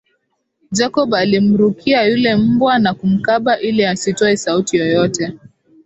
[0.71, 5.37] Jacob alimrukia yule mbwa na kumkaba ili asitoe sauti yoyote